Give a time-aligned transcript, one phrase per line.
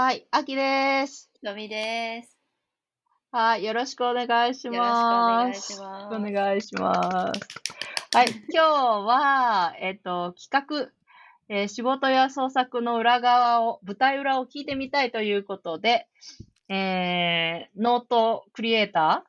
[0.00, 1.28] はい、あきです。
[1.42, 2.38] のみです。
[3.32, 5.72] はい、よろしくお願いします。
[5.72, 7.40] よろしくお願いします。
[8.16, 10.92] はい、今日は、えっと、企画、
[11.48, 16.06] えー、仕事や創作の裏側を、舞台裏を聞いてみたいということで、
[16.68, 19.24] えー、ノートクリエイタ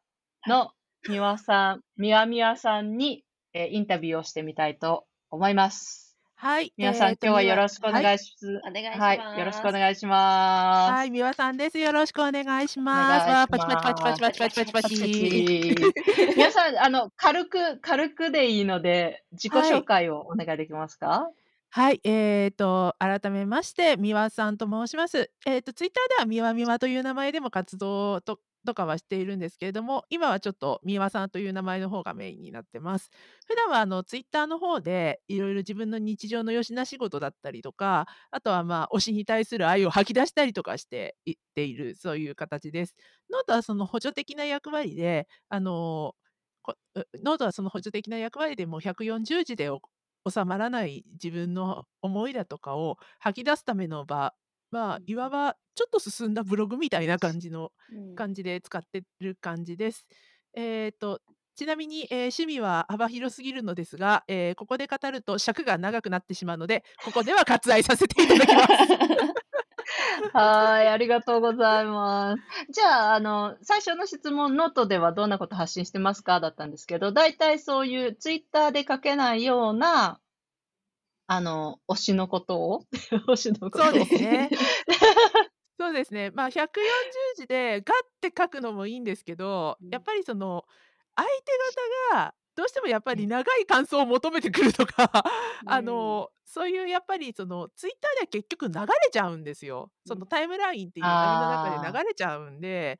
[0.46, 0.70] ーの
[1.10, 6.09] みわさん、みわみわさんに、えー、インタビューをしてみたいと思います。
[6.42, 6.72] はい。
[6.78, 8.48] 皆さん、えー、今日はよろしくお願いします。
[8.48, 9.00] はい、お願いします。
[9.02, 9.40] はい。
[9.40, 10.94] よろしくお願いします。
[10.94, 11.12] はい。
[11.12, 11.78] みわさんです。
[11.78, 13.48] よろしくお願いします。
[13.50, 15.76] パチパチパチパチパチパチパチパチ。
[16.38, 21.40] 皆さん、あの、軽く、軽くでいいので、自己紹介をお願いできますか、はい
[21.72, 25.30] はい、えっ、ー、と、改めまして、みわさんと申します。
[25.46, 33.10] えっ、ー、と、ツイッターではみわみわという名前でも活動ととかはしているんですけれども、今はちょっと三輪さんという名前の方がメインになってます。
[33.48, 42.96] 普段はあのツイッターの方でいろいろ自分の日常のよしな仕事だったりとか、あとはまあ推しに対する愛を吐き出したりとかしていっている、そういう形です。
[43.32, 46.16] ノートはその補助的な役割で、あの
[47.24, 49.70] ノートはその補助的な役割でもう140字で
[50.30, 54.34] 収まらない自分の思いだとかを吐き出すための場
[54.72, 57.72] まあ、いわばちょっと進んだブログみたいな感じの
[58.16, 60.06] 感じで使ってる感じです。
[60.56, 61.22] えっと、
[61.56, 68.70] ちなみに、えー趣味は幅広すぎるのですが、えーここで語ると尺が長くなってしまうので、ここでは割愛させていただきます。
[70.34, 72.72] はい、ありがとうございます。
[72.72, 76.40] じゃあ、あの、最初の質問、ノートではどんなこと発信してますか？
[76.40, 80.20] だったんですけど、大体そういうツイッターで書けないような
[81.32, 82.86] あの、推しのことを？
[83.30, 84.50] 推しのことそうですね。
[85.80, 86.32] そうですね。
[86.32, 86.64] まあ、140
[87.38, 90.66] 字でガッて書くのもいいんですけど、やっぱりその、
[91.16, 95.24] 相手方がどうしてもやっぱり長い感想を求めてくるとか、
[95.66, 99.92] あの、そういうやっぱりそのツイッターでは結局流れちゃうんですよ。
[100.08, 101.50] そのタイムラインっていう波の
[101.80, 103.00] 中で流れちゃうんで、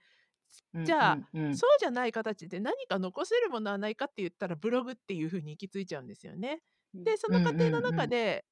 [0.84, 1.20] じゃあ、
[1.52, 6.62] そうじゃない形で何か残せるものはないかって言ったらブログっていう風に行き着いちゃうんですよね。
[7.06, 8.46] で、その過程の中で、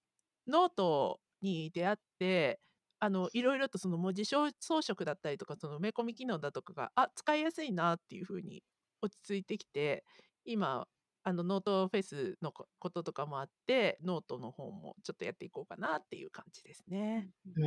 [0.47, 2.59] ノートに出会って、
[2.99, 8.63] あの、いろいろとその文字装飾だったりとか、その埋め込み機能だとかが、あ、使いやすいなっていう風に
[9.01, 10.05] 落ち着いてきて、
[10.45, 10.87] 今、
[11.23, 17.31] あの、ノートフェスのこととかもあって、ノートの方もちょっとやっていこうかなっていう感じですね。
[17.55, 17.63] うー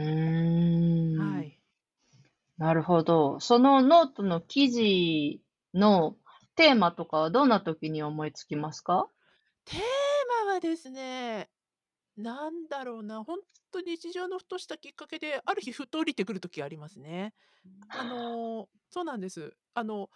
[1.16, 1.44] はん。
[1.44, 1.60] い。
[2.58, 3.40] なるほど。
[3.40, 5.42] そのノートの記事
[5.74, 6.16] の
[6.56, 9.08] テーマとかはどんな時に思いつきますか？
[9.64, 9.84] テーマ
[10.52, 11.50] はですね、
[12.16, 13.40] なんだろうな、ほん
[13.72, 17.34] と日常のふとしたきっかけで、ある日ふと降りてくる時ありますね。
[17.88, 19.56] あの、そうなんです。
[19.74, 20.10] あの、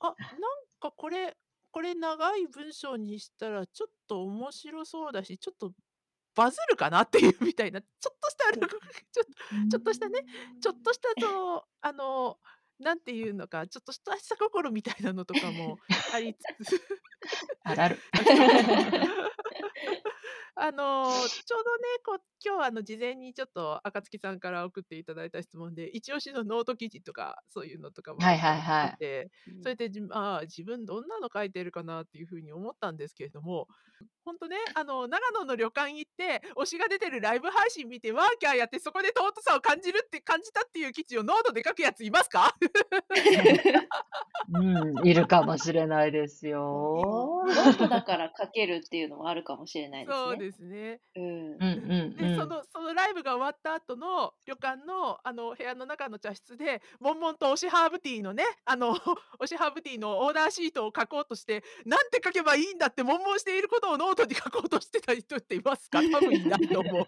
[0.00, 1.36] あ、なんかこれ
[1.72, 5.72] これ長い文章にしたらちょっと面白そうだし、ちょっと
[6.34, 9.24] バズるかなっていうみたいな、ちょっとしたちょ
[9.68, 10.20] ちょっとしたね、
[10.60, 12.38] ちょっとしたその、あの
[12.80, 15.78] なんていうのか、ちょっとした下心みたいなのとかも
[16.12, 16.80] ありつつ
[17.64, 17.98] あるある。
[20.60, 29.30] あの、ちょうどね、こう、今日あの、事前にちょっと暁さんから送っていただいた質問で、一押しのノート記事とか、そういうのとかもはいはいはあって、
[29.62, 33.68] それでじああ、自分どんなの書いてるかなっていうふうに思ったんですけれども、
[34.24, 42.54] ほんとね、あの、長野の旅館行って、推しが出てるライブ配信見て、ワーキャーやって、そこで尊さを感じるって感じたっていう記事をノートで書くやついますか？
[44.82, 47.44] うん、いるかもしれないですよ。
[47.46, 51.00] ノートだから書けるっていうのもあるかもしれないですそうですね。
[51.16, 51.24] うん。
[51.24, 58.94] うんうんで、そのそのライブが終わった後の旅館の、あの、部屋の中の茶室で、悶々と推しハーブティーのね、あの、
[59.40, 66.00] 推しハーブティーのオーダーシートを書こうとして、なんて書けばいいんだって悶々していることをノートに書こうとしてた人っていますか？
[66.02, 67.06] 多分いないと思う。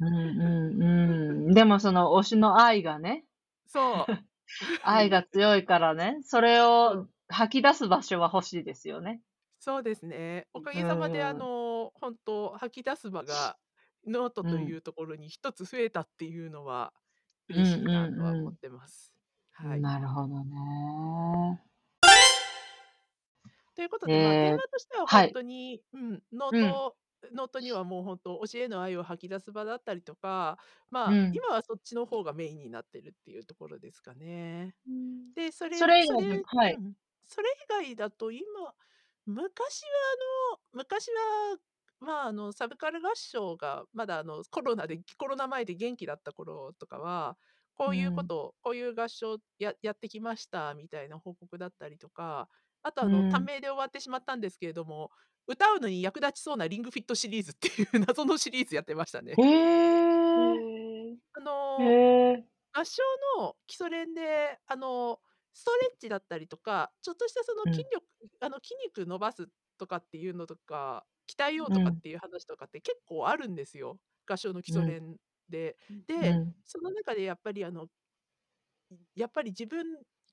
[0.00, 1.54] うんうんうん。
[1.54, 3.24] でもその推しの愛がね。
[3.66, 4.12] そう。
[4.82, 9.20] 愛が強いからね、それを吐き出す場所は欲しいですよね。
[9.60, 10.46] そうですね。
[10.54, 13.56] おかげさまで、あの、本当吐き出す場が、
[14.06, 16.92] ノートというところに一つ増えたっていうのは、
[17.48, 19.12] 嬉しいなとは思ってます。
[19.52, 19.80] はい。
[19.80, 21.60] なるほどね。
[23.74, 26.96] ということで、まあ、テーマとしては本当に、うん、ノート
[27.32, 30.58] ノートにはもう本当推しへの愛を吐き出す場だったりとか、
[30.90, 34.74] まあ、今はそっちの方がメインになってるっていうところですかね。
[35.34, 36.78] で、それそれ以外にはい。
[36.78, 36.94] うん、
[37.26, 38.44] それ以外だと今、
[39.26, 39.88] 昔は
[40.52, 41.58] あの、昔は、
[42.00, 47.38] まあ、あの、サブカル合唱がまだあの、コロナでコロナ前で元気だった頃とかは、
[47.74, 52.48] こういうことを、こういう合唱ややってきましたみたいな報告だったりとか、
[52.82, 55.10] あとあの、短命で終わってしまったんですけれども、
[55.48, 59.38] 歌うのに役立ちそうなリングフィットシリーズっていう謎のシリーズやってましたね。
[59.38, 61.16] へえ。
[61.34, 61.98] あの
[62.36, 62.48] え。
[62.72, 63.02] 合唱
[63.38, 65.20] の基礎練で、あの、
[65.54, 67.74] ストレッチだったりとか、ちょっとしたそのうん。
[67.74, 68.06] 筋力
[68.40, 69.48] あの、筋肉伸ばす
[69.78, 71.74] とかっていうのとか、鍛えよううん。
[71.74, 74.76] とかっていう話とかって結構あるんですよ、合唱の基うん。
[74.76, 75.16] 礎練
[75.48, 75.76] で。
[75.90, 76.04] うん。
[76.06, 76.54] で、うん。
[76.64, 77.88] その中でやっぱりあの
[79.14, 79.84] やっぱり自分、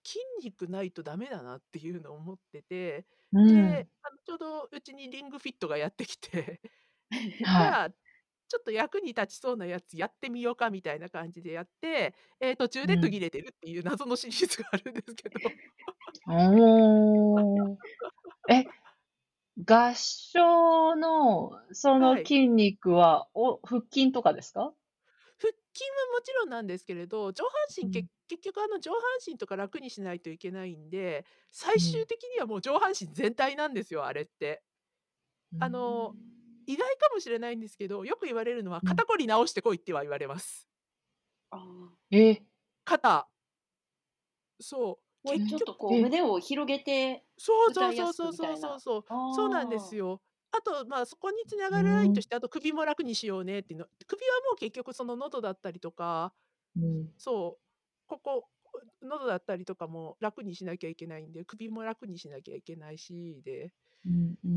[0.04, 3.82] 筋肉ないとダメだなっていうのを思ってて、うん。
[3.82, 6.62] で、あの、ちょうどうちにリングフィットがやってきて、
[7.54, 7.78] じはい。
[7.78, 7.90] ゃあ、
[8.50, 12.88] ちょっと役に立ちそうなやつやってみようかみたいな感じでやって、え、途中うん。
[12.88, 15.40] で途切れてるっていう謎のシリーズがあるんですけど。
[16.28, 17.80] おお。
[18.50, 18.66] え、
[19.66, 22.28] 合唱のそのはい。
[22.28, 24.74] 筋肉は、お腹筋とかですか？
[25.76, 27.54] 腹筋はもちろんなんですけれど、上半
[27.86, 28.08] 身けうん。
[28.28, 32.02] 結局あの上半身とか楽にしないといけないんで、最うん。
[32.02, 34.64] 終的にはもう上半身全体なんですよ、あれって。
[35.60, 36.36] あの、ん。
[36.68, 39.02] 意外かもしれないんですけど、よく言われるのはうん。
[39.02, 40.66] 肩こり治してこいっては言われます。
[41.52, 41.98] ああ。
[42.12, 42.46] え？
[42.86, 43.28] 肩。
[44.60, 46.00] そう、ちょっとこうえ。
[46.00, 48.34] 胸を広げてそうそうそうそう。
[48.34, 49.06] そうそうそう。
[49.28, 49.96] そうなんです。
[49.96, 50.22] よ。
[50.58, 52.22] あと、まあ、そこに繋うがるラインとん。
[52.22, 53.88] して、あと首も楽にしようねっていうの。
[54.08, 56.34] 首はもう結局その喉だったりとか、
[56.76, 57.14] うん。
[57.18, 57.64] そう、
[58.08, 58.50] ここ、
[59.04, 63.74] 喉だったりとかも楽にしなきゃいけないんで、首も楽にしなきゃいけないしで。
[64.06, 64.56] うんうんう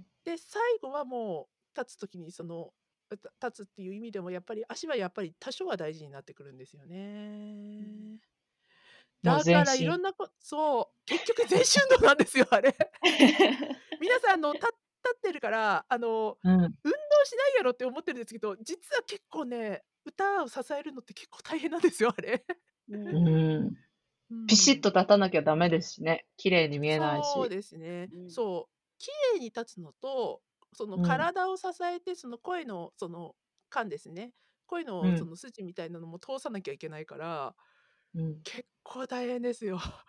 [0.00, 0.06] ん。
[0.24, 2.72] で、最後はもう立つ時にその、
[3.42, 6.86] 立つっていう意味でもやっぱり足はやっぱり多少は大事になってくるんですよ
[7.78, 8.06] うん。
[8.06, 8.20] ね。
[9.22, 9.96] だからいろ。
[9.96, 11.64] んなこそう、結局全身
[11.94, 12.74] 運動なんですよ、あれ。
[14.00, 14.79] 皆さんあの、た立っ
[15.20, 16.74] てるから、あの、うん。
[16.84, 22.44] 運動しないやろって思ってるんですけど、実は結構ね、歌を支えるのって結構大変なんですよ、あれ。
[22.88, 23.18] うう
[23.70, 23.76] ん。
[24.46, 24.90] ピシッとん。
[24.90, 27.48] 立たなきゃダメですしね、綺麗に見えないそうし。
[27.48, 28.10] ですね。
[28.12, 28.36] うん。
[28.36, 31.26] そう、綺麗に立つのと、そのうん。
[31.28, 33.36] 体を支えて、その声のその
[33.68, 34.34] 管ですね、
[34.66, 35.12] 声うん。
[35.12, 37.56] のその筋みたいなのも通さなきゃいけないから
[38.14, 38.44] うん。
[38.44, 39.78] 結構大変ですよ。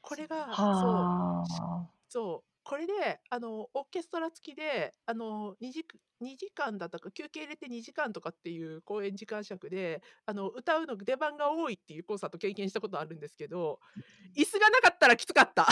[0.00, 1.26] これがそう。
[2.08, 13.78] そう、これであの、オーケストラ付きで、あの、2じく2時間だったか、休憩入れて2時間とかっていう公演時間尺で、あの、歌うの出番が多いっていうコンサート経験したことあるんですけど、
[14.36, 15.66] 椅子がなかったらきつかった。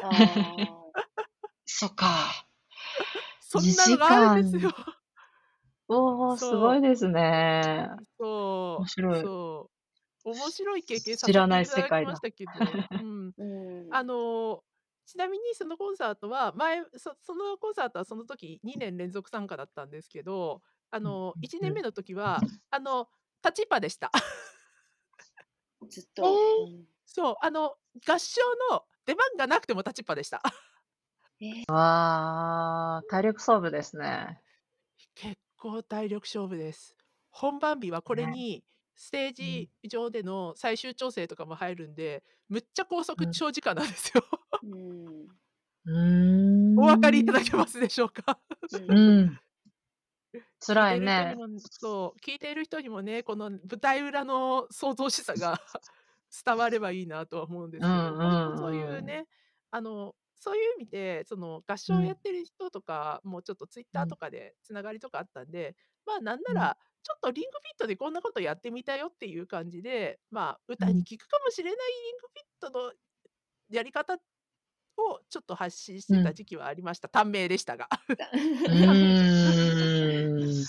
[0.00, 0.92] ああ。
[1.66, 2.46] そっか。
[3.54, 4.64] にそんなのじがあるんです。
[4.64, 4.72] よ。
[5.88, 6.74] おお、すご。
[6.76, 7.88] いですね。
[8.00, 9.22] ん、そ面白う、い。
[9.22, 9.70] そ
[10.24, 10.30] う。
[10.30, 11.96] 面白い経験さ知らないせていた世界だ。
[11.98, 13.32] だきましたけど、うん。
[13.38, 13.44] う
[13.84, 13.94] ん。
[13.94, 14.62] あの、
[15.06, 21.70] ちなみにそのコンサートは、前、そそのコンサートはその時2年連続参加だったんですけど、あうんの、いちうんうん。
[21.70, 23.08] ねんめの時は、あの、
[23.44, 24.10] 立ちっぱでした。
[25.88, 26.66] ずっえと、うえ。
[26.66, 26.86] ん。
[27.04, 27.76] そう、あの、
[28.06, 30.42] 合唱の出番がなくても立ちっぱでした。
[31.40, 31.66] え。
[31.68, 34.42] わあ、体力勝負ですね。
[35.16, 36.96] 結構体力勝負です。
[37.30, 38.40] 本番日はこれね。
[38.96, 39.66] に、ステーうん。
[39.84, 43.38] ジ上での最終調整とかも入るんで、むっちゃ拘束うん。
[43.38, 44.24] 長時間なんですよ。
[44.62, 45.28] うん。
[45.84, 45.90] う
[46.76, 47.32] お分かりいた。
[47.32, 48.40] だけますでしょうか？
[48.70, 49.40] う うん。
[50.60, 51.40] 辛いね。
[51.70, 55.58] そう、聞いている人にもね、この舞台裏の騒々しさが
[56.44, 58.08] 伝わればいいなとは思うんでうんすけど、
[58.54, 58.96] そううんうん。
[58.98, 59.26] いうね、
[59.70, 62.16] あの、そういう意味で、その合唱をやっうん。
[62.16, 64.16] てる人とかもちょっとツイッターとうん。
[64.16, 65.76] かで繋がりとかあったんで、
[66.06, 66.70] ま、なんなうん。
[66.70, 70.74] ら、ちょっとリングフィットでこんなことやってみたよっていう感じで、まあ、うん。
[70.74, 72.92] 歌に効くかもしれないリングフィットの
[73.70, 74.18] やり方を
[75.30, 76.18] ちょっと発信しうん。
[76.18, 77.08] てた時期はありました。
[77.08, 77.88] 短命でしたが。
[78.66, 80.64] うーん。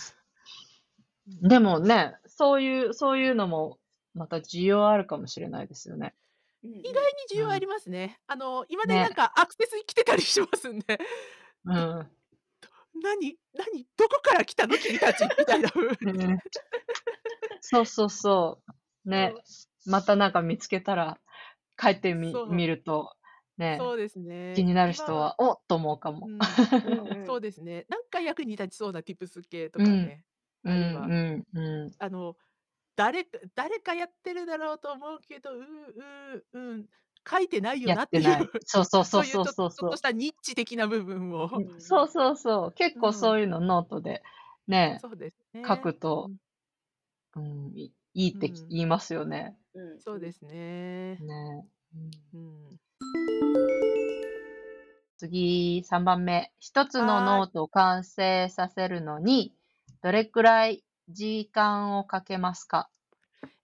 [1.42, 3.80] でもね、そういうそういうのも、
[4.14, 6.14] また需要あるかもしれないですよね。
[6.64, 6.80] うんうん。
[6.80, 7.04] 意外
[7.34, 7.42] に需うん。
[7.46, 8.20] 要ありますね。
[8.28, 9.16] あの、未だになんね。
[9.16, 11.00] かアクセス来てたりしますんで。
[11.66, 12.17] うん。
[13.02, 14.78] ど何何どこから来たの？
[14.78, 15.24] 君たち？
[15.38, 15.70] みたいな。
[17.62, 18.62] そうそうそ
[19.06, 19.10] う。
[19.10, 19.34] ね。
[19.86, 21.20] またなんか見つけたら、
[21.78, 22.34] 帰ってみ。
[22.50, 23.16] 見ると、
[23.58, 24.54] ね、そうですね。
[24.56, 26.28] 気になる今は人は、おっと思うかも。
[26.28, 26.38] うん、
[26.86, 27.26] うんうん。
[27.26, 27.86] そうですね。
[27.90, 29.86] なんか役に立ちそうな Tips 系とうん。
[29.86, 30.26] かね、
[30.64, 31.02] うんあれば。
[31.02, 31.96] うんうん。
[31.98, 32.36] あの、
[32.96, 36.86] 誰か誰かやってるだろうと思うけど、うううん、
[37.30, 38.24] 書いてないよやなっていう。
[38.66, 39.90] そうそうそうそうそうちょちそうそう。
[39.90, 41.50] ょっとしたニッチ的な部分を。
[41.80, 42.72] そうそうそう。
[42.74, 43.14] 結構うん。
[43.14, 44.24] そういうのノートで、
[44.68, 45.78] ね、そうです書ね。
[45.78, 46.30] くと
[47.36, 47.44] うん。
[47.44, 48.48] うん、いいいって。
[48.70, 49.56] 言いますよね。
[50.00, 51.16] そうですね。
[51.18, 51.68] ね。
[55.18, 56.52] 次、3番目。
[56.62, 57.26] 1つのはい。
[57.26, 59.54] ノートを完成させるのに、
[60.02, 62.90] どれくらい時間をかけますか？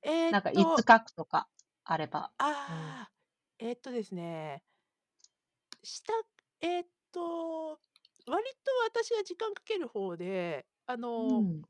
[0.02, 1.48] えっなんかいつと書くとか
[1.84, 2.32] あれば。
[2.40, 2.46] うん。
[2.46, 3.10] ああ、
[3.64, 4.64] えっとですね
[5.84, 6.14] した
[6.62, 7.80] えっと、
[8.28, 11.64] 割と私は時間かける方で、あうのん。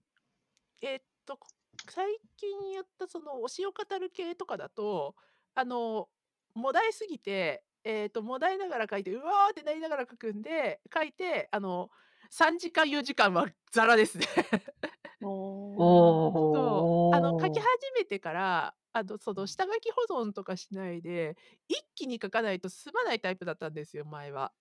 [0.81, 1.47] えっと、こ
[1.89, 2.05] 最
[2.37, 5.15] 近やったその推しを語る系とかだと、
[5.55, 6.09] あの、
[6.53, 11.89] もだえすぎて、えっと、もだえながら書いて、うわーってなりながら書くんで、書いて、あの、
[12.29, 14.25] 3時間、4時間はザラですね。
[15.23, 16.93] おーそう。
[17.09, 21.35] あの、書きお始めてから、あの、その、下書き保存とかしないで、
[21.67, 24.53] 一気に書かないと済まないタイプだったんですよ、前は。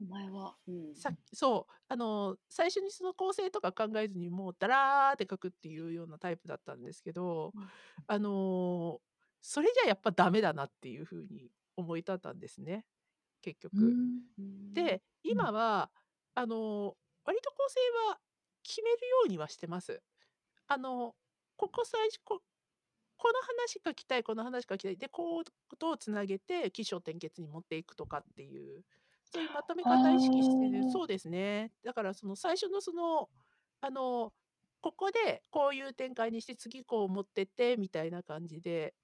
[0.00, 0.56] お前は。
[0.66, 0.94] うん。
[0.94, 7.70] さそう、あの、最初にその構成とか考えずに、もうダラーって書くっていうようなタイプだったんですけどうん、
[8.08, 9.00] あの、
[9.42, 12.86] それじゃやっぱダメだなっていう風に思い立ったんですね、
[13.42, 13.98] 結局。
[14.38, 15.90] うん、で、今は、
[16.34, 18.20] あの、割と構成は
[18.66, 20.02] 決めるようにはしてます。
[20.68, 21.14] あの、
[21.56, 22.42] ここ最初、こ
[23.18, 24.96] この話書きたい、この話書きたい。
[24.96, 28.84] で、こうことをつなげて、起承転結に持っていくとかっていう、
[29.24, 30.90] そういうまとめ方意識してる。
[30.90, 31.72] そうですね。
[31.84, 33.30] だから、その最初のその、
[33.80, 34.32] あの、
[34.80, 38.94] ここでこういう展開にして、次こう持ってって、みたいな感じで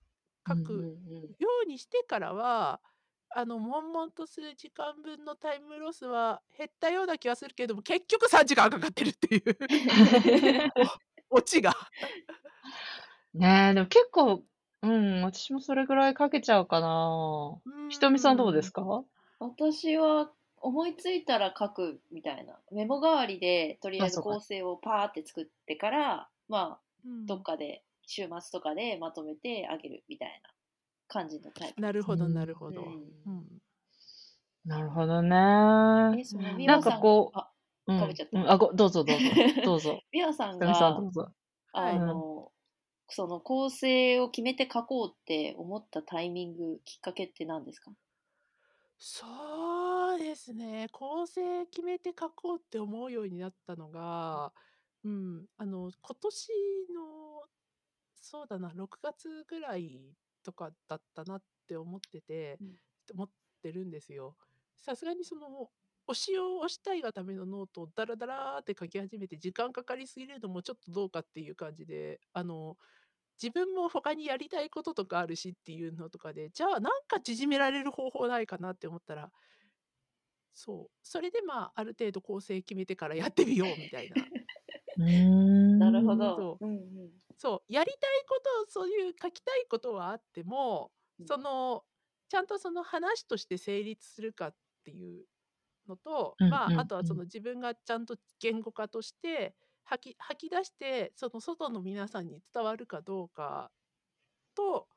[0.49, 0.99] 書く
[1.39, 2.83] ようにしてからは、
[3.35, 9.59] あの、悶々とする時間分のタイムロスは減ったような気はするけども、結局3時間かかってるっていう。
[11.31, 11.73] オチが。
[13.35, 14.43] ねえ、でも結構、
[14.83, 17.61] うん、私もそれぐらいかけちゃうかな。
[17.89, 19.05] ひとみさんどうですか？
[19.39, 22.59] 私は思いついたら書くみたいな。
[22.71, 30.51] メモ代わりでとりあえず構成をパーって作ってからまあうんどっかで週末とかでまとめてあげるみたいな
[31.13, 31.81] 感じのタイプ。
[31.83, 32.87] なるほど、うんなるほど。
[34.65, 35.29] なるほどね。
[36.67, 37.51] なんかこうあ
[37.87, 39.25] うんかぶっちゃったうんあ、ごどうぞどうぞ。
[39.65, 40.01] どうぞ。
[40.11, 41.33] 美和さんがどうぞ。
[41.73, 42.53] はいあの、
[43.09, 47.93] その構成を決めて書こうって思ったタイミングきっかけって何ですか？
[48.99, 50.89] そうですね。
[50.93, 54.53] 構成決めて書こうって思うようになったのが、
[55.05, 56.49] うん、あの、今年
[56.95, 57.43] の、
[58.21, 62.77] そうだな、6月ぐらいとかだったなって思ってて、うん
[63.15, 63.29] 思っ
[63.63, 64.37] てるんですよ。
[64.77, 65.71] さすがにその、
[66.09, 72.77] 推しを推したいがためのノートをダラダラーって書き始めて時間かかりすぎるのもちょっとどうかっていう感じで、あの、
[73.43, 79.31] 自分も他にやりたいこととかあるしっていうのとかで、じゃあなんか縮められる方法ないかなって思ったら、
[80.55, 80.91] そう。
[81.03, 84.17] それでまあ、ある程度構成決めてからやってみようみたいな。
[85.03, 86.59] うーんなるほそど。
[86.61, 87.73] うんうんそう。
[87.73, 91.85] やりたいこと、そういう書きたいことはあってもうん、その、
[92.29, 95.27] ちゃんとその話として成立するかっていう
[95.89, 99.55] のと、うんまあ、うんあとはその自分がちゃんと言語化として
[99.85, 103.73] 吐き吐き出して、その外の皆さんに伝わるかどうか
[104.55, 104.89] と、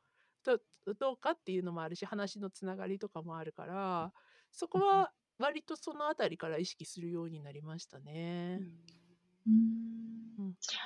[0.43, 0.59] と
[0.99, 4.13] どうかっていうのもあるし、話のつながりとかもあるから、
[4.51, 8.59] そこは割とそのあたりから意識するようになりましたね。
[8.59, 9.04] うん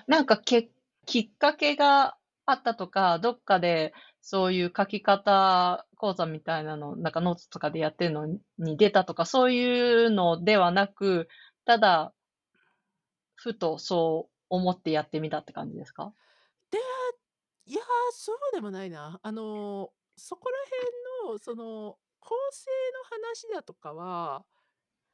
[0.07, 0.69] なんかけ、
[1.05, 8.25] きっかけがあったとか、どっかでそういう書き方講座みたいなの、なんかノートとかでやってるの
[8.57, 11.27] に出たとか、そういうのではなく、
[11.65, 12.13] ただ、
[13.35, 16.13] ふとそう思ってやってみたって感じですか？
[16.71, 16.79] で、
[17.65, 19.19] いやー、そうでもないな。
[19.21, 20.57] あのーそこら
[21.23, 22.69] 辺の、その、構成
[23.13, 24.43] の話だとかは、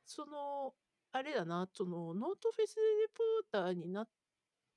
[0.03, 0.73] その、
[1.15, 4.09] あれだな、その、ノートフェスレポーターになっ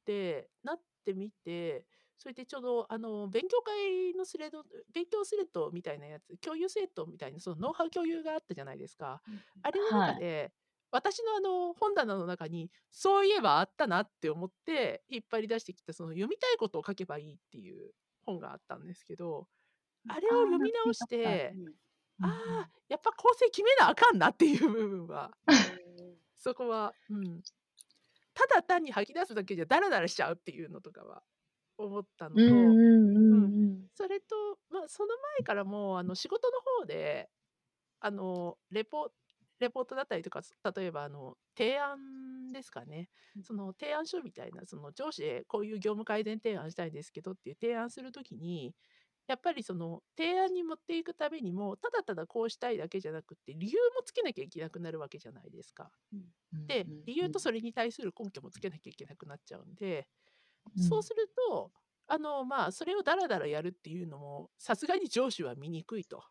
[0.04, 1.84] て、なってみて、
[2.16, 4.62] それでちょうど、あの、勉強会のスレッド、
[4.94, 9.20] 勉強スレッドみたいなやつ、共有スレッドみたいな、そのノウハウ共有があったじゃないですか。
[9.62, 10.18] あれの中はい。
[10.20, 10.52] で、
[10.92, 17.92] 私のあの本棚の中にそういえばあったなって思って引っ張り出してきたその読みたいことを書けばいいっていう
[18.24, 19.48] 本があったんですけど
[20.08, 21.74] あれを読み直してうん。
[22.20, 25.30] ああやっぱ構成決めなあかんなっていう部分は
[26.38, 27.42] そこは、うん、
[28.34, 31.22] ただ単に吐き出すだけじゃダラダラしちゃうっていうのとかは
[31.76, 32.42] 思ったのと。
[33.94, 37.28] それと、まあ、その前からもあの仕事の方で
[38.00, 39.10] あのレポ
[39.58, 40.42] レポートだったりとか
[40.76, 43.08] 例えばあの提案ですかね。
[43.42, 48.72] その提案書みたいなその上司へこういう業務改善提案したいんですけどっていう提案するときに
[49.28, 55.90] やっぱりその提案に持っていくためにもただただこうしたいだけじゃなくて理由もつけなきゃいけなくなるわけじゃないですか。
[56.66, 60.08] で理由とそれに対する根拠もつけなきゃいけなくなっちゃうんで、
[60.76, 61.72] うんそうすると
[62.06, 66.24] あのまあそれをダラダラやるっていうのもさすがに上司は見にくいと。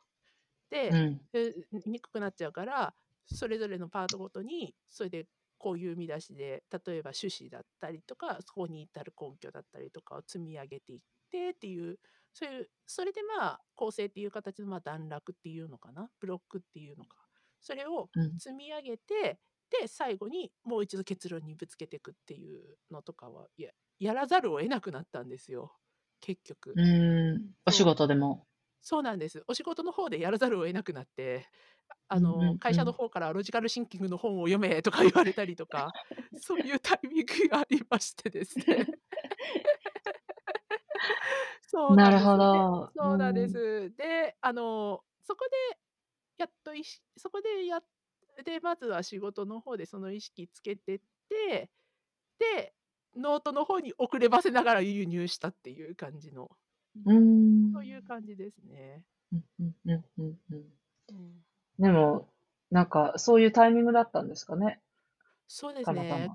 [0.70, 2.94] で、うんえ見にくくなっちゃうから
[3.25, 5.27] それぞれのパートごとにそれで
[5.58, 11.00] こういう見出しで例えば趣旨だったりとかそこに至る根拠だったりとかを積み上げていっ
[11.32, 12.00] てっていう
[12.38, 17.17] そういうそれでまあ構成っていう形のまあ段落っていうのかなブロックっていうのか
[17.62, 19.39] それをうん積み上げて
[19.82, 25.74] で最後にもう一度結論にぶつけていくっていうのとかはいややらざるを得なくなったんですよ、
[26.22, 26.74] 結局。
[26.75, 27.51] うん。
[27.65, 28.46] お仕事でも。
[28.82, 29.44] そうなんです。
[29.48, 31.48] お仕事の方でやらざるを得なくなって、
[32.08, 35.91] あの、会社の方からロジカルシンキングの本を読めとか言われたりとか、
[36.38, 38.86] そういうタイミングがありましてですね。
[41.78, 42.92] そうなるほど。
[42.96, 43.94] そうなんです。
[43.96, 45.80] で、あの、そこで、
[46.38, 47.82] やっといしそこでや
[48.46, 51.72] で、まずは仕事の方でその意識つけてって、
[52.40, 52.76] で、
[53.16, 56.52] ノートの方に遅ればせながら輸入したっていう感じの、
[56.96, 57.18] うん。
[57.74, 59.06] そういう感じですね。
[59.32, 60.40] うんうんうんうん
[61.10, 61.44] うん。
[61.80, 62.34] でも、
[62.72, 64.82] なんかそういうタイミングだったんですかね？
[65.50, 66.34] そうですね。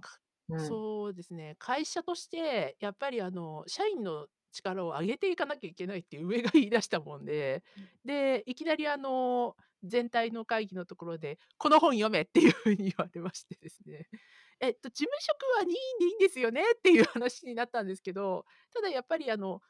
[0.49, 0.83] うん。
[0.83, 1.57] そうですね。
[1.59, 7.63] 会社としてやっぱりあの、社員の力を上げていかなきゃいけないっていう上が言い出したもんで、
[8.05, 14.09] で、いきなりあの、全体の会議のところで、この本読めっていうふうに言われましてですね。
[14.61, 19.61] えっと、事務職は任意でいいんですよねっていう話になったんですけど、ただやっぱりあの、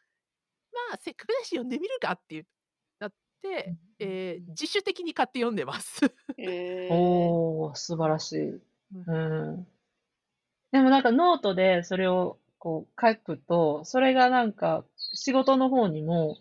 [0.90, 2.46] まあ、せっかくだし読んでみるかっていう
[2.98, 6.00] なって、えー、自主的に買って読んでます。
[6.36, 8.60] えー、おー、素晴らしい。
[9.06, 9.66] うん。
[10.72, 16.36] でもなんかノートでそれをこう書くと、それがなんか仕事の方にも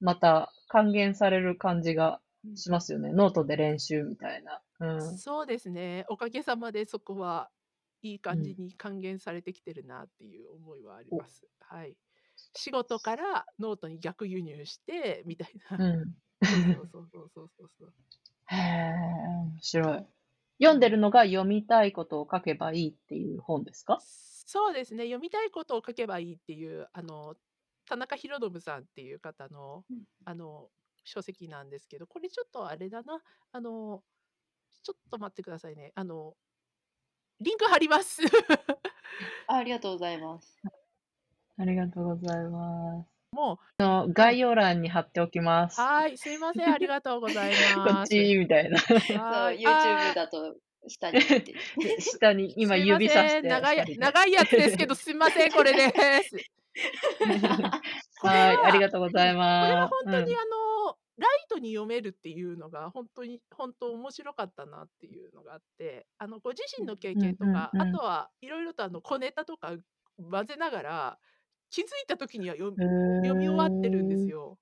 [0.00, 2.18] また還元される感じが
[2.54, 3.12] しますよね。
[3.12, 4.62] ノートで練習みたいな。
[4.80, 5.18] うん。
[5.18, 6.06] そうですね。
[6.08, 7.50] おかげさまでそこは
[8.00, 11.46] いい感じに還元されてきてるなっていう思いはあります。
[11.60, 11.94] はい。
[12.54, 15.76] 仕事からノートに逆輸入してみたいな。
[15.76, 16.14] うん。
[16.42, 17.92] そうそうそうそうそうそう。
[18.48, 18.92] へえ、
[19.52, 20.06] 面白い。
[20.58, 23.98] 読んでるのが読みたいことを書けばいいっていう本ですか？
[24.46, 25.04] そうですね。
[25.04, 27.34] 読みたいことを書けばいいっていう、あの、
[27.88, 29.84] 田中博信さんっていう方の、
[30.24, 30.68] あの、
[31.04, 33.20] 書籍なんですけど、これちょっとあれだな。
[33.52, 34.02] あの、
[34.82, 35.92] ちょっと待ってくださいね。
[35.96, 36.34] あの、
[37.40, 38.22] リンク貼ります。
[39.48, 40.62] あありがとうございます。
[41.58, 43.08] ありがとうございます。
[43.32, 45.80] もう、の概要欄に貼っておきます。
[45.80, 47.94] はい、すいません、ありがとうござい ます。
[47.94, 48.78] こっちみたいな。
[48.78, 50.56] そう、YouTube だと
[50.88, 51.20] 下に
[52.00, 53.98] 下に今指さして長い。
[53.98, 56.36] 長いやつですけど、すみません、これです。
[58.22, 59.68] はい、ありがとうございます。
[59.68, 69.72] これは本当に、あの、ライトに読めるっていうのが本当に本当面白かったなっていうのがあってあのご自身の経験とか、あとはいろいろとあの小ネタとか
[70.18, 71.18] 混ぜながら
[71.70, 74.58] 気づいた時には読読み終わってるんですよ。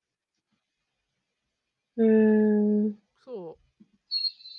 [1.98, 2.92] へえ。
[3.24, 3.63] そう。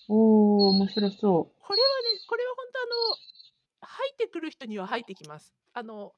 [0.07, 1.55] おお、面白そう。
[1.59, 5.55] これはね、これは本当あの、入ってくる人には入ってきます。
[5.73, 6.13] あの、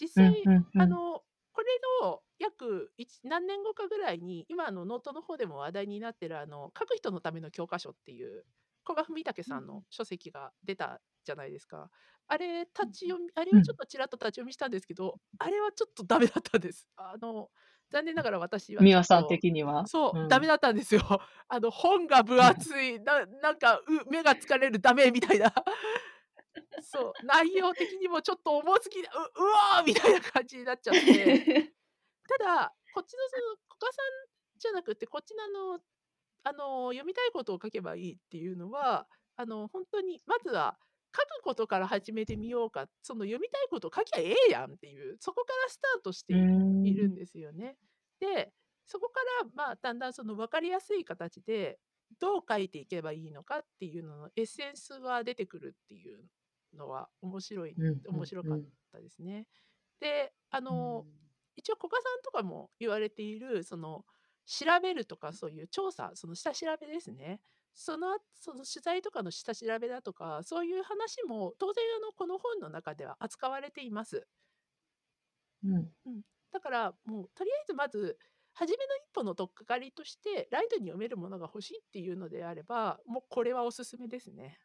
[0.00, 1.22] 実際、うんうんうん、あの、
[1.52, 1.66] これ
[2.02, 2.92] の約
[3.24, 8.44] 何年後かぐらいに、今のノートの方でも話題になってる、あの、書く人のための教科書っていう、
[8.84, 11.90] 古賀文武さんの書籍が出たじゃないですか。
[12.28, 16.88] あれ、立ち読み、あれはちょっとちらっと立ち読みしたんですけど、あれはちょっとダメだったです。
[16.96, 17.50] あの、
[17.90, 18.82] 残念ながら私は。
[18.82, 19.86] 美輪さん的には？
[19.86, 21.02] そう、うん、ダメだったんですよ。
[21.48, 25.52] あの、本が分厚い、ななんかう、目が疲れる、ダメみたいな。
[26.82, 31.72] そう、内容的にもちょっと重すぎう、うわーみたいな感じになっちゃって。
[32.38, 35.80] ただ、こっちのその、古賀さんじゃなくて、こっちのあの、
[36.42, 40.78] あの、読みたいことを書けばいいっていうのは、あの、本当に、まずは、
[41.14, 47.76] 書くことから始めてみようか、その読みたいことを書きゃええやんっていう、そこからスタートしているんですよね。
[48.20, 48.52] で、
[48.86, 51.78] そこから、まあ、だんだんその分かりやすい形で、
[52.20, 56.24] どう書いていけばいいのかっていうののエッセンスが出てくるっていう
[56.74, 58.60] のは面白い、面白かっ
[58.92, 59.46] たですね。
[60.00, 61.06] で、あの、
[61.56, 64.04] 一応古賀さんとかも言われている、その、
[64.46, 67.40] 調べるとかそういう調査、その下調べですね。
[67.74, 74.26] そのその取材とかの下調べだとか、そういう話も当然あのこの本の中では扱われています。
[75.64, 75.72] うん。
[76.06, 78.18] うん、だからもうとりあえずまず
[78.52, 84.58] 初めの一歩の取っかかりとしてライトに読めるものが欲しいっていうのであればもうこれはおすすめですね。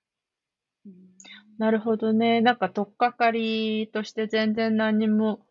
[1.58, 2.42] なるほどね。
[2.42, 5.46] なんか取っかかりとして全然何も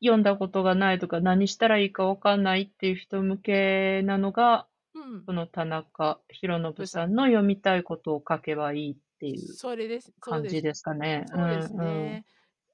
[0.00, 5.24] 読んだことがないとか何したらいいかわかんないっていう人向けなのがうん。
[5.24, 10.12] この田中宏信さんの読みたいことを書けばいいっていうそれです。
[10.20, 11.24] 感じですかね。
[11.28, 12.24] そうですね。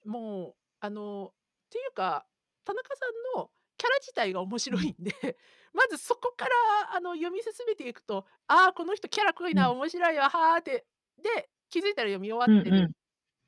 [0.04, 1.32] もう、あの、
[1.66, 2.26] っていうか、
[2.64, 3.06] 田中さ
[3.36, 5.12] んのキャラ自体が面白いんで、
[5.74, 6.52] まずそこから
[6.94, 10.86] あの読み進めていくと、ああ、この人キャラ濃いな、面白いわ、はあって、
[11.18, 12.92] で、気づいたら読み終わってうん。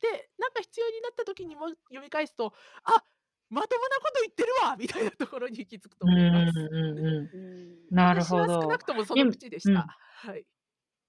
[0.01, 3.05] で、なんか必要になった時にも読み返すと、あ
[3.55, 6.59] まともなこと言ってるわみたいなところに行き着くと思います。
[6.59, 7.39] うんうんう
[7.93, 8.61] ん、なるほど。
[8.63, 9.87] 少なくともその口でした。
[9.97, 10.45] はい。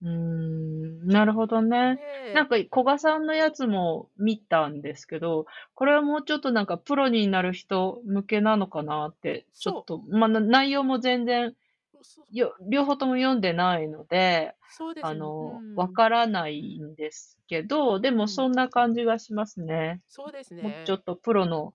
[0.02, 2.00] うーん、なるほどね。
[2.34, 11.56] なんで、か、古賀さんのやつも見たんですけど、これはもうちょっとなんかプロになる人向けなのかなって、ちょっと、まあ、な内容も全然、
[12.32, 14.54] よ、両方とも読んでないので、
[15.02, 20.02] あの、わん、からないんですけど、でうん、もそんな感じがしますね。
[20.08, 20.96] そうですもうちょね。
[20.96, 21.74] っとプロの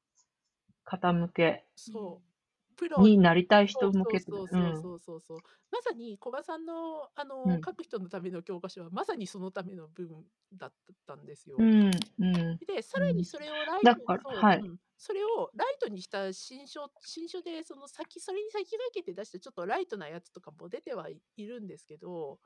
[0.90, 2.76] 方向けそう。
[2.76, 5.38] プロになりたいそうそう人向けそうそううん、そうそうそう。
[5.70, 10.24] まさに古賀さんの、あうの、ん、書く人のための教科書はまさにそのための文
[10.54, 10.74] だっ
[11.06, 11.56] たんですよ。
[11.58, 13.04] うん、うん、で、さうん。
[13.06, 14.66] らにそれをライト、だから、そう、はい。
[14.66, 22.38] うん、それをライトにした新書、新書で、その先、それに先駆けて出して、ちょっとライトなやつとかも出てはいいるんですけど、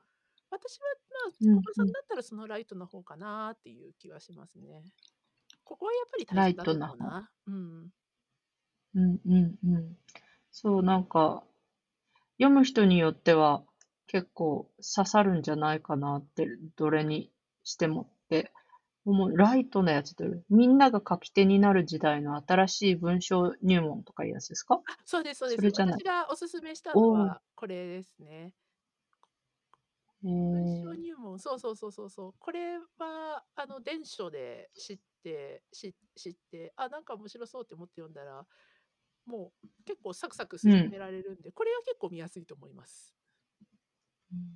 [0.49, 0.85] 私は、
[1.27, 1.93] まあ、うん、古賀さうんん。
[1.93, 4.83] だったらそのライトな方かなっていう気はしますね。
[5.63, 6.93] ここはやっぱり大ライ切だな方。
[6.93, 7.31] 思うな。
[7.47, 7.91] うん。
[8.95, 9.97] うん、うん、うん。
[10.51, 11.43] そう、なんか、
[12.39, 13.63] 読む人によっては
[14.07, 17.31] 結構刺さるんじゃないかなって、どれに
[17.63, 18.51] してもって
[19.05, 19.37] 思う。
[19.37, 24.81] ライトなやつで、みんなが書き手になる時代の新しい文章入門とかいうやつですか？
[24.85, 25.55] あ、そうです、そうです。
[25.57, 25.99] それじゃない。
[25.99, 28.53] 私がおすすめしたのはこれですね。
[30.23, 32.33] え文章ー、入門、そうそうそうそうそう。
[32.39, 38.45] これは、あの、電書で知って、知知って、あ、なんか面白そうって思って読んだら、
[39.25, 40.89] もう結構サクサクうん。
[40.89, 43.11] 進められるんで、これは結構見やすいと思います。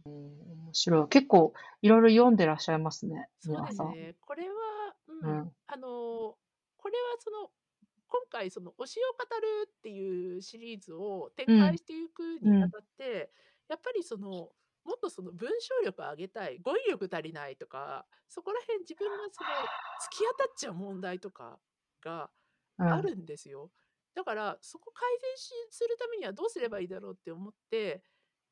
[0.06, 1.08] うん面白い。
[1.10, 3.64] 結構いろいろ読んでらっしゃいますね、そう。
[3.66, 4.16] ですね。
[4.22, 4.56] これは、
[5.08, 5.52] ううん、ん。
[5.68, 6.38] あの、
[6.78, 7.52] これはその、
[8.08, 11.76] 今回、その、推しを語るっていうシリーズを展うん。
[11.76, 12.54] 開していくうん。
[12.54, 13.32] にあたって、
[13.70, 14.54] やっぱりその、
[14.86, 19.50] もっとその文章力を上げたい、語彙力足りないとか、そこら辺自分がその、
[20.02, 21.60] 突き当たっちゃう問題とか
[22.02, 22.32] が
[22.78, 22.88] うん。
[22.90, 23.72] あるんですよ。
[24.16, 28.04] だから、そこ改善しするためにはどうすればいいだろうって思って、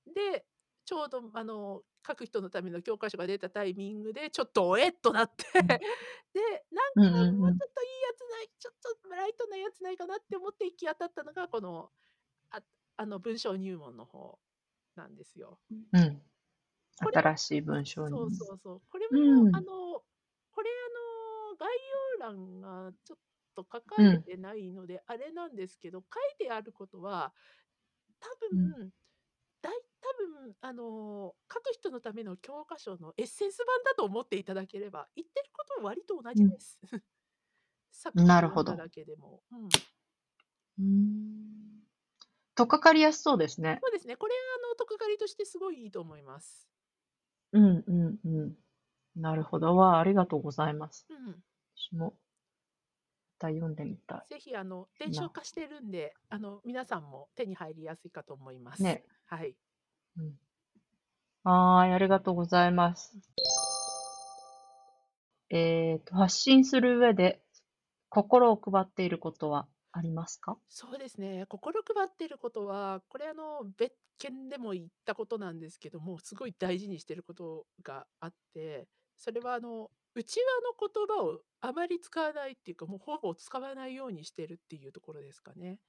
[0.07, 0.45] で、
[0.85, 5.77] ちょうど、あの、書く人のための教科書が出たタイミングで、ちょっとおえっとなって、うん。
[6.33, 6.41] で、
[6.71, 7.33] なんか。
[7.39, 11.91] もうちょっといいやつない、ちょっとライトなやつないかなって思って行き当たったのが、この、
[12.51, 12.63] あ
[12.97, 14.39] あの、文章入門の方
[14.95, 15.59] なんですよ。
[15.93, 16.21] うん。
[17.13, 18.31] 新しい文章そうに。
[18.31, 18.81] そうそう。
[18.89, 19.61] これうも、あん。
[19.61, 20.03] の、
[20.51, 21.69] これ、あの、概
[22.13, 23.19] 要欄がちょっ
[23.63, 24.17] と書かうん。
[24.17, 27.33] れてないので、あれなんですけど、書いてあることは、
[28.19, 28.77] 多うん。
[28.79, 28.91] 分、
[29.61, 36.79] 大多分、あの、書く人のための教科書のエッセンス版だと思っていただければ、言ってることは割と同うんじです。
[37.91, 38.73] サクッとなるほど。
[38.75, 39.43] だだけでも。
[39.51, 39.83] うん。
[40.79, 41.83] うーん。
[42.55, 43.83] とっかかりやすそうですね。
[43.83, 44.15] そうですね。
[44.17, 44.33] これ、
[44.65, 46.67] あの、とっかかりとしてすごいいいと思います。
[47.53, 47.83] うん。
[47.87, 48.19] うん。
[48.25, 48.57] うん。
[49.15, 49.75] なるほど。
[49.75, 51.07] わあ、ありがとうございます。
[51.09, 51.43] うん。
[51.75, 52.17] 私も、
[53.39, 55.29] また読んでみたぜひ、あの、い伝承な。
[55.29, 58.83] 化してるんで、あの、皆さんも手に入りやすいかと思います。
[58.83, 59.03] ね。
[59.25, 59.55] はい。
[60.17, 60.33] うん。
[61.43, 63.15] はーい、ありがとうございます。
[65.49, 67.41] えっと、発信する上で
[68.09, 70.57] 心を配っていることはありますか？
[70.67, 71.45] そうですね。
[71.47, 85.79] 心配ってることは、これあの、別件でも言ったことなんですけども、すごい大事にしてることがあって、それはあの、内輪の言葉をあまり使わないっていうか、もうほぼ使わないようにしてるっていうところですかね。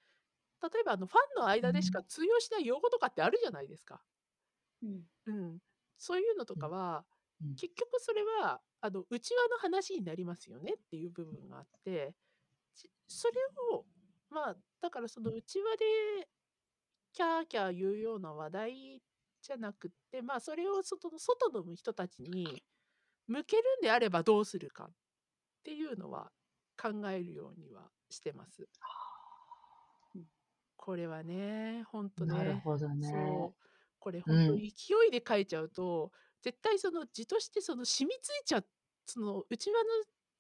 [0.62, 2.04] 例えばあの、ファンのう間でしかん。
[2.04, 4.04] 通用しない用語とかってあるじゃないですか。
[4.82, 5.08] うん。
[5.26, 5.58] うん。
[5.98, 6.62] そういうのとうん。
[6.62, 7.06] かは、
[7.42, 7.56] うん。
[7.56, 12.14] 結局それは、あの、内輪の話になりますよねっていう部分があって、
[12.74, 13.34] ちそれ
[13.76, 13.86] を、
[14.30, 15.84] まあ、だからその内輪で
[17.12, 19.02] キャーキャー言うような話題
[19.42, 22.64] じゃなくって、まあ、それを外の外の人たちに
[23.28, 24.94] 向けるんであればどうするかっ
[25.64, 26.32] ていうのは
[26.80, 28.68] 考えるようにはしてます。
[30.14, 30.26] うん
[30.76, 33.00] これはね、ほんとなるね、ほどね。
[33.00, 33.64] そう、
[33.98, 34.58] これうほんとん。
[34.58, 34.66] 勢
[35.08, 38.68] いで書いちゃうと、絶対その字としてその染みついちゃう、
[39.06, 39.88] その内輪の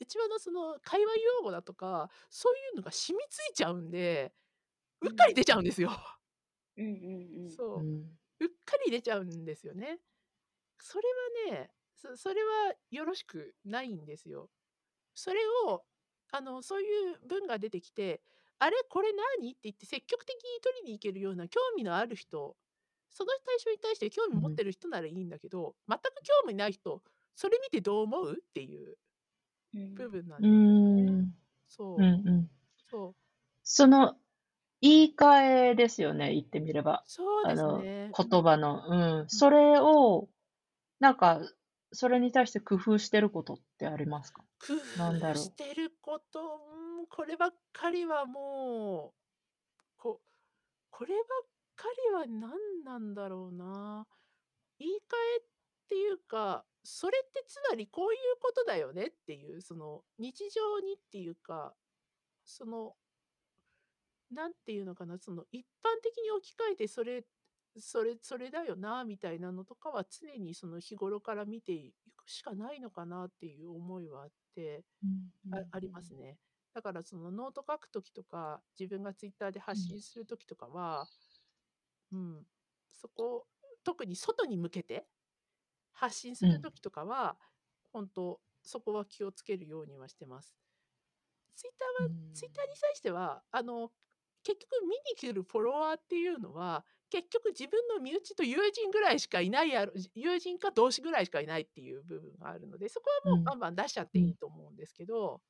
[0.00, 4.32] 内輪のその会話用語だとか、そういうのが染みついちゃうんで、
[5.02, 5.36] ううっかりん。
[5.36, 5.90] 出ちゃうんですよ。
[6.76, 7.58] うんうんうん。
[7.66, 7.84] そうう。
[7.84, 8.18] ん。
[8.40, 10.00] うっかり出ちゃうんですよね。
[10.80, 11.04] それ
[11.50, 14.50] はね、そそれはよろしくないんですよ。
[15.14, 15.84] それを、
[16.32, 18.22] あの、そういう文が出てきて、
[18.60, 19.52] あれこれ何？
[19.52, 22.56] って言って積極的に取りに行けるような興味のある人、
[23.10, 24.40] その対象に対して興味うん。
[24.40, 27.02] 持ってる人ならいいんだけど、全く興味ない人、
[27.36, 28.32] それ見てどう思う？
[28.34, 28.98] っていう
[29.74, 29.94] うん。
[29.96, 30.86] 部分なんうですよね。
[31.20, 31.34] ーん。
[31.96, 32.08] うん。
[32.08, 32.28] そう。
[32.28, 32.50] うん。
[32.90, 33.14] そう。
[33.64, 34.18] その、
[34.80, 37.06] 言い換えですよね、言ってみれば。
[37.10, 38.16] そうですあの、ね。
[38.16, 38.84] 言葉の。
[39.20, 39.30] うん。
[39.32, 39.44] うん。
[39.44, 40.28] それを、
[41.00, 41.40] なんか、
[41.92, 44.44] それに対して工夫してることってありますか？
[44.66, 44.74] 工。
[44.74, 46.40] 夫してること、
[47.02, 49.18] ん、こればっかりはもう、
[49.96, 50.20] こ
[50.90, 51.24] こればっ
[51.76, 54.06] かりは何なんだろうな。
[54.78, 54.94] 言い換
[55.36, 55.48] えっ
[55.88, 61.74] っていうか、それってつまりこういうことだよねっていう、その日常にっていうか、
[62.44, 62.94] その、
[64.30, 67.24] なんていうのかな、その一般的に置き換えてそれ
[67.76, 74.84] それそれだよなみたいなのとかは常にその日頃から見ていくしかないのかなっていう思いはあって、
[75.52, 76.38] あありますね。
[76.74, 81.06] だからそのノート書く時とか自分がツイッターで発信する時とかは、
[82.12, 82.46] うん、
[82.92, 83.46] そこ
[83.84, 85.06] 特に外に向けて
[85.92, 87.36] 発信する時とかは、
[87.92, 90.54] 本当そこは気をつけるようにはしてます。
[91.56, 93.90] ツイッターは、ツイッターに際してはあの
[94.44, 105.40] 結局見に来るフォロワーっていうのは結局自分の身内と友人ぐらいしかいないやろ友人か同士ぐらいしかいないっていう部分があるのでそこはもうバンバン出しちゃっていいと思うんですけど、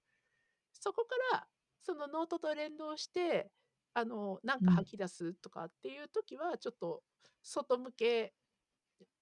[0.73, 1.47] そこから
[1.83, 3.51] そのノートと連動して
[3.95, 7.03] あのなんか吐き出すとかっていう時はちょっと
[7.43, 8.33] 外向け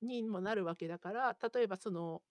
[0.03, 2.23] にもなるわけだから例えばその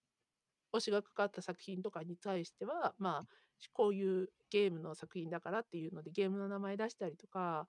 [0.73, 3.25] 推しがかかった作品とかに対してはまあ
[3.73, 7.67] こういうゲームの作品だからっていうのでゲームの名前出したりとか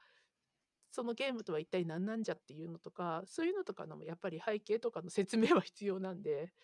[0.97, 6.55] そのゲームとは一体何なんじゃっていうのとかそういうのとかのもやっぱり背景とかの説明は必要なんで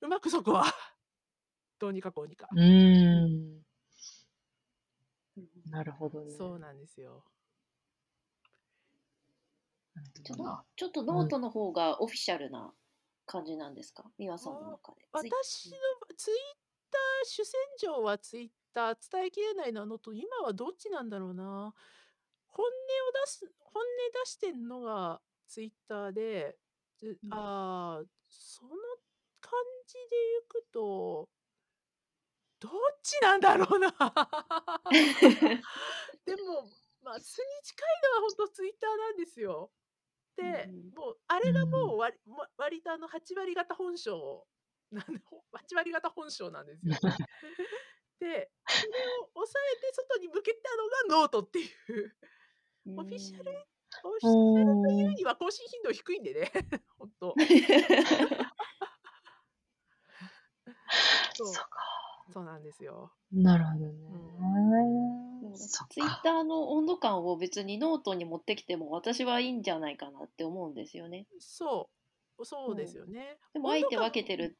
[0.00, 0.64] うまくそこは
[1.78, 2.48] どうにかこうにか。
[2.50, 3.62] うん
[5.68, 6.30] なるほどね。
[6.30, 7.24] そうなんですよ。
[10.24, 12.72] ちょっとちょっとノートの方がオフィシャルな
[13.26, 15.06] 感じなんですか、美和さんの中で。
[15.12, 15.76] 私の
[16.16, 16.36] ツイッ
[16.90, 21.74] ター主戦場はツイッター伝えきれないのと今はどっちなんだろうな。
[22.54, 22.72] 本音を
[23.12, 23.86] 出す本音
[24.24, 26.56] 出してんのがツイッターで、
[27.02, 28.70] うん、ああその
[29.40, 29.52] 感
[29.86, 31.28] じでいくと
[32.60, 33.90] どっちなんだろうな。
[36.24, 36.70] でも
[37.02, 39.70] まあ素に近いのは本当ツイッターなんですよ。
[40.36, 44.46] で、うん、もうあれがもう割,、うん、割とあの8割方本性
[44.90, 46.92] なんで8割方本性なんですよ、
[48.20, 52.16] でそれを抑えて外に向けたのがノートっていう
[52.86, 53.50] オフィシャル、
[54.04, 56.52] オフィシャルというには更新頻度低いんでね、
[56.98, 57.34] 本当。
[61.34, 61.54] そう
[62.32, 63.12] そうなんですよ。
[63.32, 63.92] なるほどね。
[65.44, 71.26] うん、ツイッターの温度感を別にノートに持ってきても私はいいんじゃないかなって思うんですよね。
[71.38, 71.90] そ
[72.38, 73.38] う、そうですよね。
[73.54, 74.56] うん、でもあえて分けてる、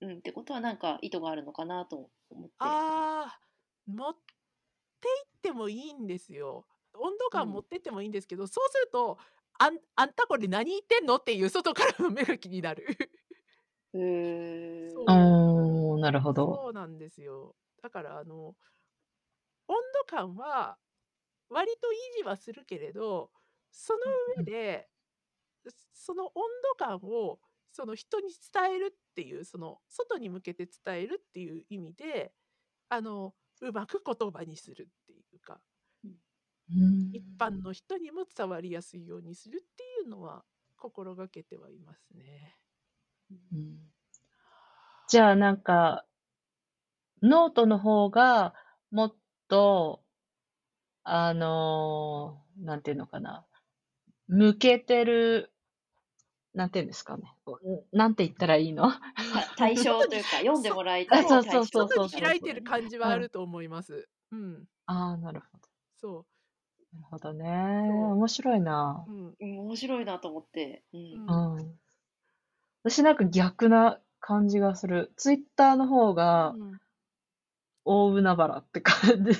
[0.00, 2.54] うん、ってことはなんか意図があるのかなと思って。
[2.58, 3.40] ああ、
[3.86, 6.66] 持っていってもいいんですよ。
[6.94, 9.18] 温度感持ってってもいいんですけど、そうすると
[9.58, 12.86] あんあんたこれ何言ってんのっていう外からの目が気になる。
[13.94, 14.90] へえ。
[14.94, 15.04] そう
[15.94, 16.54] おなるほど。
[16.54, 17.54] そうなんですよ。
[17.82, 18.56] だからあの
[19.68, 20.78] 温度感は
[21.48, 23.30] 割と維持はするけれど
[23.70, 24.00] その
[24.38, 24.88] 上で
[25.92, 26.30] その温
[26.78, 27.40] 度感を
[27.72, 32.32] その人に伝えるっていうその外に向けて伝えるっていう意味で
[32.88, 35.60] あのうまく言葉にするっていうか
[37.12, 40.44] 一般の人にも伝わりやすいようにするっていうのは
[40.76, 42.56] 心がけてはいますね。
[43.30, 43.78] うん、
[45.08, 46.04] じゃあなんか
[47.22, 48.54] ノートの方が
[48.90, 49.14] もっ
[49.48, 50.02] と
[51.04, 53.44] あのー、なんていうのかな
[54.28, 55.52] 向けてる
[56.54, 57.34] なんていうんですかね。
[57.92, 58.92] なんて言ったらいいの？
[59.56, 62.08] 対象というか、 読んでもらいたいそうそうそうそう。
[62.20, 64.08] 開いてる感じはあると思います。
[64.30, 64.64] うん。
[64.86, 65.68] ああ、なるほど。
[65.96, 66.31] そう。
[66.92, 67.46] なるほどね。
[67.48, 69.04] 面白いな。
[69.08, 70.84] うん、面白いなと思って。
[70.92, 71.56] うん。
[71.56, 71.78] うん。
[72.84, 75.12] 私なんか逆な感じがする。
[75.16, 76.54] ツイッターの方が
[77.84, 79.30] 大海原って感じ。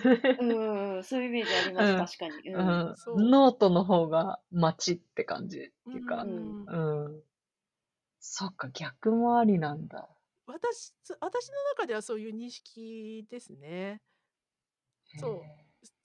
[0.40, 2.54] うん、そういうイメージあります、確かに。
[2.54, 3.30] うん。
[3.30, 5.60] ノートの方が街って感じっ
[5.92, 6.22] ていうか。
[6.22, 6.64] うん。
[6.64, 7.22] うん。
[8.18, 10.08] そっか、逆もありなんだ。
[10.46, 14.00] 私、私の中ではそういう認識ですね。
[15.18, 15.42] そう。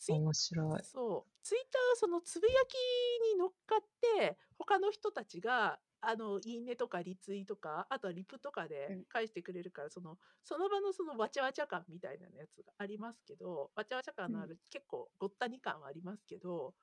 [0.10, 0.84] 面白い。
[0.84, 1.32] そう。
[1.44, 16.74] ツイッターはそのつぶやきに乗っかって他の人たちがあのいいねとかリツイとかあとはリプとかで返してくれるから、うん、そのその場のそのわちゃわちゃ感みたいなやつがありますけどわちゃわちゃ感のある、うん、結構ごった煮感はありますけど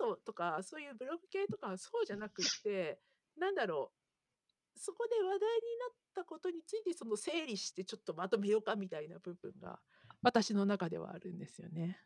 [0.00, 2.98] ノートとかそういうブログ系とかはそうじゃなくって
[3.38, 5.40] なんだろうそこで話題にな
[5.92, 9.78] ったことについてその整理してちょっとまとめようかみたいな部分が
[10.22, 11.98] 私の中ではあるんですよね。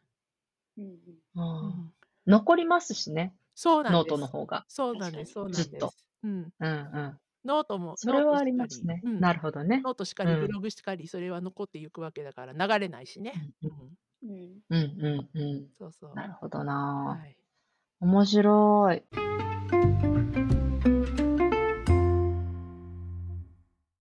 [0.76, 1.92] うんうん
[2.26, 4.64] 残りますしね、そうなんノートの方が。
[4.66, 5.34] そうなんです。
[5.34, 5.92] そうなんずっと。
[6.22, 6.30] うん。
[6.58, 7.18] うんうん。
[7.44, 9.02] ノートも、それはありますね。
[9.04, 9.82] うん、なるほどね。
[9.84, 13.52] ノートしかり、ブログしかり、それは残っていくわけだから流れないしね。
[13.62, 13.70] うん
[14.22, 14.60] うん。
[14.70, 15.68] うんうんうん。
[15.78, 16.14] そうそう。
[16.14, 17.36] なるほどな、はい、
[18.00, 19.02] 面白い。